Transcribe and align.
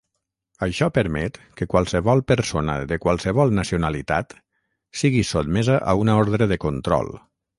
Això 0.67 0.85
permet 0.93 1.35
que 1.59 1.67
qualsevol 1.73 2.23
persona 2.31 2.77
de 2.93 2.97
qualsevol 3.03 3.53
nacionalitat 3.59 4.35
sigui 5.03 5.23
sotmesa 5.35 5.79
a 5.93 5.97
una 6.05 6.19
ordre 6.25 6.51
de 6.53 6.59
control. 6.67 7.13